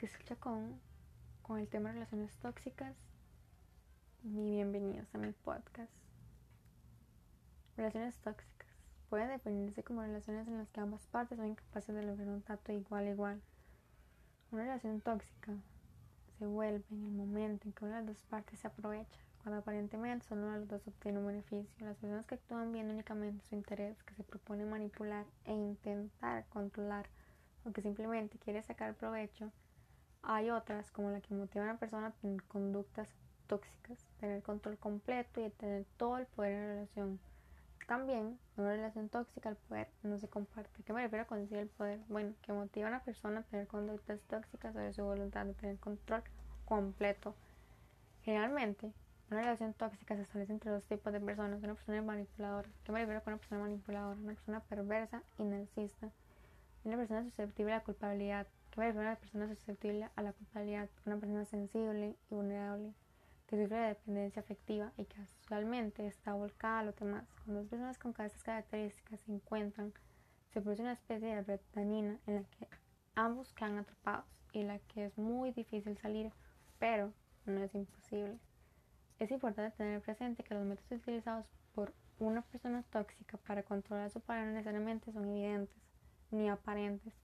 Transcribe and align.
que 0.00 0.06
escucha 0.06 0.34
con, 0.34 0.80
con 1.42 1.58
el 1.58 1.68
tema 1.68 1.90
de 1.90 1.96
relaciones 1.96 2.34
tóxicas 2.38 2.96
y 4.22 4.54
bienvenidos 4.54 5.14
a 5.14 5.18
mi 5.18 5.30
podcast. 5.32 5.92
Relaciones 7.76 8.16
tóxicas 8.20 8.70
pueden 9.10 9.28
definirse 9.28 9.84
como 9.84 10.00
relaciones 10.00 10.48
en 10.48 10.56
las 10.56 10.70
que 10.70 10.80
ambas 10.80 11.06
partes 11.08 11.36
son 11.36 11.48
incapaces 11.48 11.94
de 11.94 12.02
lograr 12.02 12.28
un 12.28 12.40
trato 12.40 12.72
igual 12.72 13.08
a 13.08 13.10
igual. 13.10 13.42
Una 14.50 14.62
relación 14.62 15.02
tóxica 15.02 15.52
se 16.38 16.46
vuelve 16.46 16.82
en 16.90 17.04
el 17.04 17.12
momento 17.12 17.68
en 17.68 17.74
que 17.74 17.84
una 17.84 18.00
de 18.00 18.06
las 18.06 18.16
dos 18.16 18.24
partes 18.24 18.58
se 18.58 18.68
aprovecha, 18.68 19.20
cuando 19.42 19.60
aparentemente 19.60 20.26
solo 20.26 20.44
uno 20.44 20.52
de 20.54 20.60
los 20.60 20.68
dos 20.68 20.88
obtiene 20.88 21.18
un 21.18 21.26
beneficio. 21.26 21.86
Las 21.86 21.98
personas 21.98 22.24
que 22.24 22.36
actúan 22.36 22.72
viendo 22.72 22.94
únicamente 22.94 23.44
su 23.44 23.54
interés, 23.54 24.02
que 24.04 24.14
se 24.14 24.24
propone 24.24 24.64
manipular 24.64 25.26
e 25.44 25.52
intentar 25.52 26.46
controlar 26.48 27.06
o 27.66 27.72
que 27.72 27.82
simplemente 27.82 28.38
quiere 28.38 28.62
sacar 28.62 28.94
provecho, 28.94 29.52
hay 30.22 30.50
otras 30.50 30.90
como 30.90 31.10
la 31.10 31.20
que 31.20 31.34
motiva 31.34 31.64
a 31.64 31.70
una 31.70 31.78
persona 31.78 32.08
a 32.08 32.12
tener 32.12 32.42
conductas 32.44 33.08
tóxicas, 33.46 33.98
tener 34.20 34.42
control 34.42 34.78
completo 34.78 35.44
y 35.44 35.50
tener 35.50 35.84
todo 35.96 36.18
el 36.18 36.26
poder 36.26 36.52
en 36.52 36.60
la 36.60 36.74
relación. 36.74 37.20
También, 37.86 38.38
en 38.56 38.64
una 38.64 38.72
relación 38.72 39.08
tóxica, 39.08 39.48
el 39.48 39.56
poder 39.56 39.88
no 40.02 40.18
se 40.18 40.28
comparte. 40.28 40.82
¿Qué 40.84 40.92
me 40.92 41.02
refiero 41.02 41.26
con 41.26 41.40
decir 41.40 41.58
el 41.58 41.68
poder? 41.68 41.98
Bueno, 42.08 42.34
que 42.42 42.52
motiva 42.52 42.86
a 42.86 42.90
una 42.90 43.02
persona 43.02 43.40
a 43.40 43.42
tener 43.42 43.66
conductas 43.66 44.20
tóxicas 44.28 44.74
sobre 44.74 44.92
su 44.92 45.02
voluntad 45.02 45.46
de 45.46 45.54
tener 45.54 45.78
control 45.78 46.22
completo. 46.66 47.34
Generalmente, 48.22 48.92
una 49.30 49.40
relación 49.40 49.74
tóxica 49.74 50.14
se 50.14 50.22
establece 50.22 50.52
entre 50.52 50.70
dos 50.70 50.84
tipos 50.84 51.12
de 51.12 51.20
personas, 51.20 51.62
una 51.62 51.74
persona 51.74 52.02
manipuladora. 52.02 52.68
¿Qué 52.84 52.92
me 52.92 53.00
refiero 53.00 53.24
con 53.24 53.32
una 53.32 53.38
persona 53.40 53.62
manipuladora? 53.62 54.20
Una 54.20 54.34
persona 54.34 54.60
perversa 54.60 55.22
y 55.38 55.44
narcisista 55.44 56.10
una 56.84 56.96
persona 56.96 57.22
susceptible 57.22 57.72
a 57.72 57.76
la 57.76 57.84
culpabilidad. 57.84 58.46
¿Qué 58.70 58.78
me 58.78 58.86
refiero 58.86 59.08
a 59.08 59.12
una 59.12 59.20
persona 59.20 59.48
susceptible 59.48 60.08
a 60.14 60.22
la 60.22 60.32
culpabilidad? 60.32 60.88
Una 61.04 61.16
persona 61.16 61.44
sensible 61.44 62.16
y 62.30 62.34
vulnerable 62.34 62.94
que 63.48 63.60
sufre 63.60 63.76
de 63.76 63.88
dependencia 63.88 64.40
afectiva 64.42 64.92
y 64.96 65.06
que 65.06 65.20
actualmente 65.20 66.06
está 66.06 66.34
volcada 66.34 66.78
a 66.78 66.84
lo 66.84 66.92
demás. 66.92 67.26
Cuando 67.44 67.62
dos 67.62 67.68
personas 67.68 67.98
con 67.98 68.12
estas 68.12 68.44
características 68.44 69.18
se 69.22 69.32
encuentran, 69.32 69.92
se 70.52 70.60
produce 70.60 70.82
una 70.82 70.92
especie 70.92 71.34
de 71.34 71.42
red 71.42 71.60
en 71.74 72.20
la 72.26 72.44
que 72.44 72.68
ambos 73.16 73.52
quedan 73.54 73.78
atrapados 73.78 74.26
y 74.52 74.62
la 74.62 74.78
que 74.78 75.06
es 75.06 75.18
muy 75.18 75.50
difícil 75.50 75.98
salir, 75.98 76.30
pero 76.78 77.12
no 77.46 77.60
es 77.64 77.74
imposible. 77.74 78.38
Es 79.18 79.32
importante 79.32 79.76
tener 79.76 80.00
presente 80.00 80.44
que 80.44 80.54
los 80.54 80.64
métodos 80.64 80.92
utilizados 80.92 81.46
por 81.74 81.92
una 82.20 82.42
persona 82.42 82.84
tóxica 82.84 83.36
para 83.38 83.64
controlar 83.64 84.06
a 84.06 84.10
su 84.10 84.20
pareja 84.20 84.46
no 84.46 84.52
necesariamente 84.52 85.10
son 85.10 85.28
evidentes 85.28 85.76
ni 86.30 86.48
aparentes, 86.48 87.14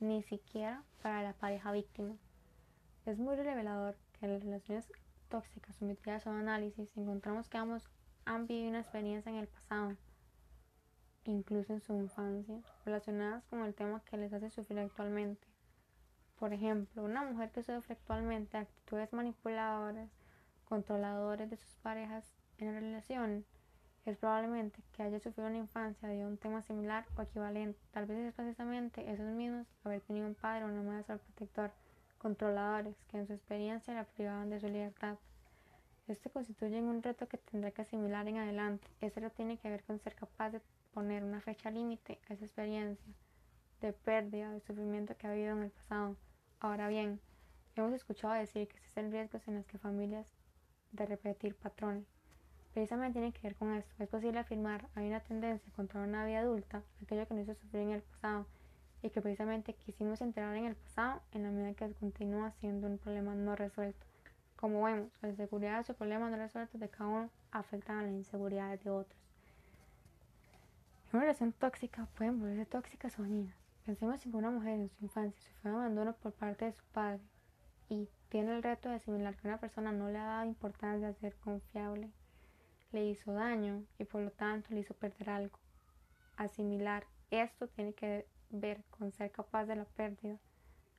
ni 0.00 0.22
siquiera 0.22 0.82
para 1.02 1.22
la 1.22 1.32
pareja 1.32 1.72
víctima. 1.72 2.16
Es 3.06 3.18
muy 3.18 3.36
revelador 3.36 3.96
que 4.12 4.26
en 4.26 4.34
las 4.34 4.42
relaciones 4.42 4.90
tóxicas 5.28 5.76
sometidas 5.76 6.26
a 6.26 6.30
un 6.30 6.36
análisis 6.36 6.96
encontramos 6.96 7.48
que 7.48 7.58
ambos 7.58 7.88
han 8.24 8.46
vivido 8.46 8.70
una 8.70 8.80
experiencia 8.80 9.30
en 9.30 9.38
el 9.38 9.48
pasado, 9.48 9.96
incluso 11.24 11.72
en 11.72 11.80
su 11.80 11.94
infancia, 11.94 12.60
relacionadas 12.84 13.44
con 13.46 13.62
el 13.62 13.74
tema 13.74 14.02
que 14.04 14.16
les 14.16 14.32
hace 14.32 14.50
sufrir 14.50 14.78
actualmente. 14.78 15.46
Por 16.38 16.52
ejemplo, 16.52 17.02
una 17.02 17.22
mujer 17.22 17.50
que 17.50 17.62
sufre 17.62 17.94
actualmente 17.94 18.56
actitudes 18.56 19.12
manipuladoras, 19.12 20.10
controladoras 20.66 21.50
de 21.50 21.56
sus 21.56 21.74
parejas 21.76 22.24
en 22.58 22.74
la 22.74 22.80
relación, 22.80 23.44
es 24.10 24.16
probablemente 24.16 24.82
que 24.92 25.02
haya 25.02 25.20
sufrido 25.20 25.48
una 25.48 25.58
infancia 25.58 26.08
de 26.08 26.24
un 26.24 26.38
tema 26.38 26.62
similar 26.62 27.04
o 27.16 27.22
equivalente. 27.22 27.78
Tal 27.90 28.06
vez 28.06 28.18
es 28.18 28.34
precisamente 28.34 29.10
esos 29.10 29.26
mismos 29.26 29.66
haber 29.84 30.00
tenido 30.00 30.26
un 30.26 30.34
padre 30.34 30.64
o 30.64 30.68
una 30.68 30.82
madre 30.82 31.04
protector, 31.04 31.70
controladores, 32.16 32.96
que 33.08 33.18
en 33.18 33.26
su 33.26 33.34
experiencia 33.34 33.92
la 33.92 34.04
privaban 34.04 34.48
de 34.48 34.60
su 34.60 34.66
libertad. 34.66 35.16
Este 36.06 36.30
constituye 36.30 36.80
un 36.80 37.02
reto 37.02 37.28
que 37.28 37.36
tendrá 37.36 37.70
que 37.70 37.82
asimilar 37.82 38.26
en 38.28 38.38
adelante. 38.38 38.88
Ese 39.02 39.20
reto 39.20 39.36
tiene 39.36 39.58
que 39.58 39.68
ver 39.68 39.84
con 39.84 39.98
ser 39.98 40.14
capaz 40.14 40.50
de 40.50 40.62
poner 40.94 41.22
una 41.22 41.42
fecha 41.42 41.70
límite 41.70 42.18
a 42.28 42.32
esa 42.32 42.46
experiencia 42.46 43.12
de 43.82 43.92
pérdida, 43.92 44.50
de 44.50 44.60
sufrimiento 44.60 45.16
que 45.18 45.26
ha 45.26 45.32
habido 45.32 45.52
en 45.52 45.64
el 45.64 45.70
pasado. 45.70 46.16
Ahora 46.60 46.88
bien, 46.88 47.20
hemos 47.76 47.92
escuchado 47.92 48.32
decir 48.32 48.68
que 48.68 48.78
existen 48.78 49.12
riesgos 49.12 49.46
en 49.48 49.56
los 49.56 49.66
que 49.66 49.76
familias 49.76 50.32
de 50.92 51.04
repetir 51.04 51.54
patrones 51.54 52.17
precisamente 52.78 53.18
tiene 53.18 53.32
que 53.32 53.42
ver 53.42 53.56
con 53.56 53.74
esto. 53.74 53.92
Es 53.98 54.08
posible 54.08 54.38
afirmar, 54.38 54.88
hay 54.94 55.08
una 55.08 55.18
tendencia 55.18 55.72
contra 55.74 56.00
una 56.00 56.24
vida 56.24 56.38
adulta, 56.38 56.84
aquello 57.02 57.26
que 57.26 57.34
nos 57.34 57.42
hizo 57.42 57.54
sufrir 57.56 57.82
en 57.82 57.90
el 57.90 58.02
pasado, 58.02 58.46
y 59.02 59.10
que 59.10 59.20
precisamente 59.20 59.74
quisimos 59.74 60.20
enterar 60.20 60.54
en 60.54 60.66
el 60.66 60.76
pasado 60.76 61.20
en 61.32 61.42
la 61.42 61.50
medida 61.50 61.74
que 61.74 61.92
continúa 61.94 62.52
siendo 62.60 62.86
un 62.86 62.98
problema 62.98 63.34
no 63.34 63.56
resuelto. 63.56 64.06
Como 64.54 64.84
vemos, 64.84 65.10
la 65.22 65.28
inseguridad 65.28 65.78
de 65.78 65.84
su 65.84 65.94
problema 65.94 66.30
no 66.30 66.36
resuelto 66.36 66.78
de 66.78 66.88
cada 66.88 67.10
uno 67.10 67.30
afectan 67.50 67.98
a 67.98 68.02
las 68.02 68.12
inseguridades 68.12 68.84
de 68.84 68.90
otros. 68.90 69.20
Una 71.12 71.22
relación 71.22 71.52
tóxica 71.52 72.06
pueden 72.16 72.38
volverse 72.38 72.66
tóxicas 72.66 73.18
o 73.18 73.22
dañinas. 73.22 73.56
Pensemos 73.86 74.24
en 74.24 74.36
una 74.36 74.50
mujer 74.50 74.74
en 74.74 74.88
su 74.88 75.04
infancia 75.04 75.40
sufrió 75.40 75.74
abandono 75.74 76.12
por 76.12 76.32
parte 76.32 76.66
de 76.66 76.72
su 76.72 76.84
padre 76.92 77.20
y 77.88 78.08
tiene 78.28 78.54
el 78.54 78.62
reto 78.62 78.88
de 78.88 78.96
asimilar 78.96 79.34
que 79.36 79.48
una 79.48 79.58
persona 79.58 79.90
no 79.90 80.10
le 80.10 80.18
ha 80.18 80.24
dado 80.24 80.44
importancia 80.44 81.08
a 81.08 81.14
ser 81.14 81.34
confiable, 81.36 82.12
le 82.92 83.04
hizo 83.04 83.32
daño 83.32 83.84
y 83.98 84.04
por 84.04 84.22
lo 84.22 84.30
tanto 84.30 84.72
le 84.72 84.80
hizo 84.80 84.94
perder 84.94 85.30
algo. 85.30 85.58
Asimilar 86.36 87.06
esto 87.30 87.68
tiene 87.68 87.92
que 87.92 88.26
ver 88.50 88.82
con 88.90 89.12
ser 89.12 89.30
capaz 89.30 89.66
de 89.66 89.76
la 89.76 89.84
pérdida. 89.84 90.38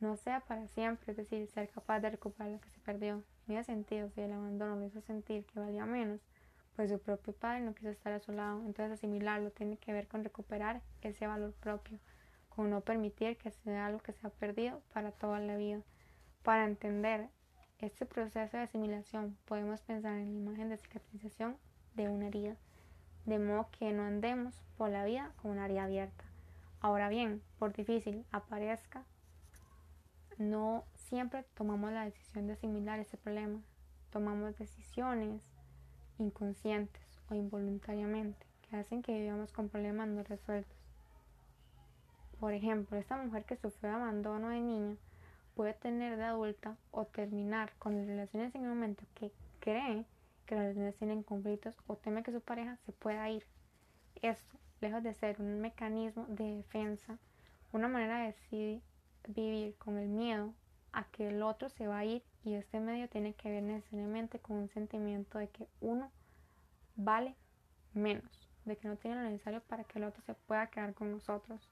No 0.00 0.16
sea 0.16 0.40
para 0.40 0.66
siempre, 0.68 1.12
es 1.12 1.16
decir, 1.16 1.46
ser 1.48 1.68
capaz 1.68 2.00
de 2.00 2.10
recuperar 2.10 2.52
lo 2.52 2.60
que 2.60 2.70
se 2.70 2.80
perdió. 2.80 3.22
En 3.48 3.56
ese 3.56 3.72
sentido, 3.72 4.10
si 4.10 4.20
el 4.20 4.32
abandono 4.32 4.76
le 4.76 4.86
hizo 4.86 5.00
sentir 5.00 5.44
que 5.46 5.60
valía 5.60 5.86
menos, 5.86 6.20
pues 6.74 6.90
su 6.90 6.98
propio 6.98 7.32
padre 7.34 7.60
no 7.60 7.74
quiso 7.74 7.90
estar 7.90 8.12
a 8.12 8.20
su 8.20 8.32
lado. 8.32 8.60
Entonces 8.64 8.92
asimilarlo 8.92 9.50
tiene 9.50 9.76
que 9.76 9.92
ver 9.92 10.08
con 10.08 10.24
recuperar 10.24 10.82
ese 11.02 11.26
valor 11.26 11.52
propio, 11.54 11.98
con 12.48 12.70
no 12.70 12.80
permitir 12.80 13.36
que 13.36 13.50
sea 13.50 13.86
algo 13.86 14.00
que 14.00 14.12
se 14.12 14.26
ha 14.26 14.30
perdido 14.30 14.82
para 14.92 15.12
toda 15.12 15.40
la 15.40 15.56
vida. 15.56 15.82
Para 16.42 16.64
entender 16.64 17.28
este 17.78 18.06
proceso 18.06 18.56
de 18.56 18.62
asimilación 18.62 19.36
podemos 19.44 19.82
pensar 19.82 20.18
en 20.18 20.32
la 20.32 20.38
imagen 20.50 20.68
de 20.68 20.76
cicatrización 20.76 21.56
de 21.94 22.08
una 22.08 22.28
herida, 22.28 22.56
de 23.26 23.38
modo 23.38 23.68
que 23.78 23.92
no 23.92 24.04
andemos 24.04 24.54
por 24.76 24.90
la 24.90 25.04
vida 25.04 25.32
con 25.40 25.52
una 25.52 25.66
herida 25.66 25.84
abierta. 25.84 26.24
Ahora 26.80 27.08
bien, 27.08 27.42
por 27.58 27.72
difícil 27.72 28.24
aparezca, 28.32 29.04
no 30.38 30.84
siempre 30.94 31.44
tomamos 31.54 31.92
la 31.92 32.04
decisión 32.04 32.46
de 32.46 32.54
asimilar 32.54 32.98
ese 32.98 33.16
problema. 33.16 33.60
Tomamos 34.10 34.58
decisiones 34.58 35.42
inconscientes 36.18 37.02
o 37.30 37.34
involuntariamente 37.34 38.46
que 38.62 38.76
hacen 38.76 39.02
que 39.02 39.20
vivamos 39.20 39.52
con 39.52 39.68
problemas 39.68 40.08
no 40.08 40.22
resueltos. 40.22 40.76
Por 42.40 42.54
ejemplo, 42.54 42.96
esta 42.96 43.16
mujer 43.16 43.44
que 43.44 43.56
sufrió 43.56 43.90
de 43.90 43.96
abandono 43.96 44.48
de 44.48 44.60
niña 44.60 44.96
puede 45.54 45.74
tener 45.74 46.16
de 46.16 46.24
adulta 46.24 46.76
o 46.90 47.04
terminar 47.04 47.72
con 47.78 48.06
relaciones 48.06 48.54
en 48.54 48.62
un 48.62 48.70
momento 48.70 49.04
que 49.14 49.30
cree 49.60 50.04
que 50.52 50.56
las 50.56 50.64
relaciones 50.64 50.96
tienen 50.96 51.22
conflictos 51.22 51.78
o 51.86 51.96
teme 51.96 52.22
que 52.22 52.30
su 52.30 52.42
pareja 52.42 52.76
se 52.84 52.92
pueda 52.92 53.30
ir. 53.30 53.46
Esto, 54.20 54.58
lejos 54.82 55.02
de 55.02 55.14
ser 55.14 55.40
un 55.40 55.62
mecanismo 55.62 56.26
de 56.28 56.56
defensa, 56.56 57.18
una 57.72 57.88
manera 57.88 58.18
de 58.18 58.26
decidir 58.26 58.82
vivir 59.26 59.74
con 59.76 59.96
el 59.96 60.08
miedo 60.10 60.52
a 60.92 61.04
que 61.04 61.28
el 61.28 61.42
otro 61.42 61.70
se 61.70 61.86
va 61.86 62.00
a 62.00 62.04
ir 62.04 62.22
y 62.44 62.52
este 62.52 62.80
medio 62.80 63.08
tiene 63.08 63.32
que 63.32 63.48
ver 63.48 63.62
necesariamente 63.62 64.40
con 64.40 64.58
un 64.58 64.68
sentimiento 64.68 65.38
de 65.38 65.48
que 65.48 65.68
uno 65.80 66.12
vale 66.96 67.34
menos, 67.94 68.50
de 68.66 68.76
que 68.76 68.88
no 68.88 68.96
tiene 68.96 69.16
lo 69.16 69.22
necesario 69.22 69.62
para 69.62 69.84
que 69.84 70.00
el 70.00 70.04
otro 70.04 70.20
se 70.20 70.34
pueda 70.34 70.66
quedar 70.66 70.92
con 70.92 71.10
nosotros. 71.12 71.70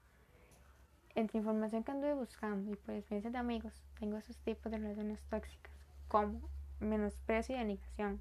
Entre 1.13 1.37
información 1.37 1.83
que 1.83 1.91
anduve 1.91 2.15
buscando 2.15 2.71
y 2.71 2.75
por 2.77 2.95
experiencias 2.95 3.31
de 3.31 3.37
amigos, 3.37 3.83
tengo 3.99 4.17
esos 4.17 4.37
tipos 4.39 4.71
de 4.71 4.79
relaciones 4.79 5.21
tóxicas, 5.25 5.71
como 6.07 6.49
menosprecio 6.79 7.53
y 7.55 7.59
denigración, 7.59 8.19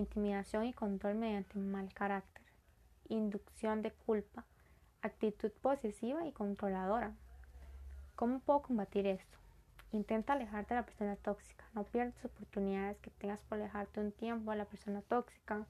intimidación 0.00 0.64
y 0.64 0.72
control 0.72 1.16
mediante 1.16 1.58
mal 1.58 1.92
carácter, 1.92 2.42
inducción 3.08 3.82
de 3.82 3.92
culpa, 3.92 4.44
actitud 5.02 5.50
posesiva 5.62 6.26
y 6.26 6.32
controladora. 6.32 7.14
¿Cómo 8.14 8.40
puedo 8.40 8.62
combatir 8.62 9.06
esto? 9.06 9.38
Intenta 9.92 10.32
alejarte 10.32 10.74
de 10.74 10.80
la 10.80 10.86
persona 10.86 11.16
tóxica. 11.16 11.64
No 11.74 11.84
pierdas 11.84 12.24
oportunidades 12.24 12.98
que 12.98 13.10
tengas 13.10 13.42
por 13.42 13.58
alejarte 13.58 14.00
un 14.00 14.12
tiempo 14.12 14.50
de 14.50 14.58
la 14.58 14.64
persona 14.64 15.02
tóxica. 15.02 15.66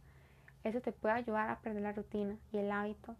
Eso 0.65 0.81
te 0.81 0.93
puede 0.93 1.15
ayudar 1.15 1.51
a 1.51 1.61
perder 1.61 1.83
la 1.83 1.93
rutina 1.93 2.37
y 2.53 2.59
el 2.59 2.71
hábito 2.71 3.17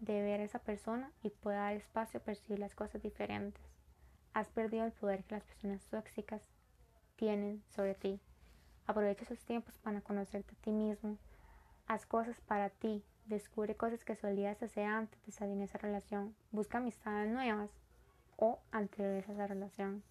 de 0.00 0.22
ver 0.22 0.40
a 0.40 0.44
esa 0.44 0.58
persona 0.58 1.12
y 1.22 1.30
puede 1.30 1.58
dar 1.58 1.74
espacio 1.74 2.20
a 2.20 2.22
percibir 2.22 2.58
las 2.58 2.74
cosas 2.74 3.02
diferentes. 3.02 3.62
Has 4.32 4.48
perdido 4.48 4.84
el 4.84 4.92
poder 4.92 5.24
que 5.24 5.34
las 5.34 5.44
personas 5.44 5.84
tóxicas 5.86 6.42
tienen 7.16 7.62
sobre 7.68 7.94
ti. 7.94 8.20
Aprovecha 8.90 9.22
esos 9.22 9.44
tiempos 9.44 9.78
para 9.78 10.00
conocerte 10.00 10.52
a 10.52 10.62
ti 10.64 10.72
mismo. 10.72 11.16
Haz 11.86 12.06
cosas 12.06 12.40
para 12.40 12.70
ti. 12.70 13.04
Descubre 13.26 13.76
cosas 13.76 14.02
que 14.04 14.16
solías 14.16 14.60
hacer 14.64 14.84
antes 14.84 15.24
de 15.24 15.30
salir 15.30 15.52
en 15.52 15.62
esa 15.62 15.78
relación. 15.78 16.34
Busca 16.50 16.78
amistades 16.78 17.32
nuevas 17.32 17.70
o 18.36 18.58
anteriores 18.72 19.28
a 19.28 19.32
esa 19.32 19.46
relación. 19.46 20.02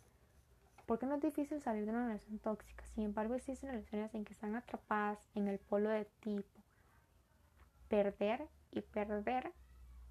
porque 0.85 1.05
no 1.05 1.15
es 1.15 1.21
difícil 1.21 1.61
salir 1.61 1.83
de 1.83 1.91
una 1.91 2.07
relación 2.07 2.39
tóxica. 2.39 2.85
Sin 2.95 3.03
embargo, 3.03 3.35
existen 3.35 3.69
relaciones 3.69 4.15
en 4.15 4.23
que 4.23 4.31
están 4.31 4.55
atrapadas 4.55 5.19
en 5.35 5.49
el 5.49 5.59
polo 5.59 5.89
de 5.89 6.05
tipo 6.21 6.47
perder 7.89 8.47
y 8.71 8.79
perder 8.79 9.51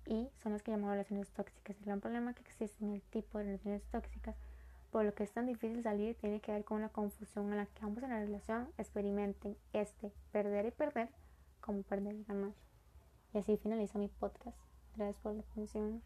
y 0.04 0.28
son 0.42 0.52
las 0.52 0.62
que 0.62 0.72
llamamos 0.72 0.92
relaciones 0.92 1.30
tóxicas. 1.30 1.74
El 1.78 1.86
gran 1.86 2.00
problema 2.00 2.34
que 2.34 2.42
existe 2.42 2.84
en 2.84 2.92
el 2.92 3.02
tipo 3.02 3.38
de 3.38 3.44
relaciones 3.44 3.82
tóxicas, 3.86 4.36
por 4.90 5.04
lo 5.04 5.14
que 5.14 5.24
es 5.24 5.32
tan 5.32 5.46
difícil 5.46 5.82
salir, 5.82 6.16
tiene 6.16 6.40
que 6.40 6.52
ver 6.52 6.64
con 6.64 6.78
una 6.78 6.88
confusión 6.88 7.50
en 7.50 7.58
la 7.58 7.66
que 7.66 7.84
ambos 7.84 8.02
en 8.04 8.10
la 8.10 8.20
relación 8.20 8.68
experimenten 8.78 9.56
este 9.72 10.12
perder 10.32 10.66
y 10.66 10.70
perder 10.70 11.10
como 11.60 11.82
perder 11.82 12.14
y 12.14 12.24
ganar. 12.24 12.52
Y 13.34 13.38
así 13.38 13.56
finaliza 13.58 13.98
mi 13.98 14.08
podcast. 14.08 14.56
Gracias 14.96 15.20
por 15.22 15.34
la 15.34 15.42
atención. 15.42 16.02